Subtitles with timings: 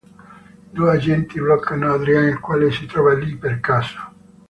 [0.73, 3.99] Due agenti bloccano Adrian, il quale si trova lì per caso.